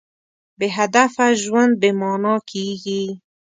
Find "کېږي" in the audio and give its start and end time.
2.49-3.03